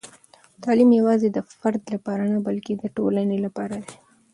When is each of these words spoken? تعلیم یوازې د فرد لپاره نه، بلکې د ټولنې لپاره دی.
تعلیم 0.63 0.89
یوازې 0.99 1.27
د 1.31 1.37
فرد 1.59 1.83
لپاره 1.93 2.23
نه، 2.31 2.39
بلکې 2.47 2.73
د 2.77 2.83
ټولنې 2.95 3.37
لپاره 3.45 3.75
دی. 3.85 3.95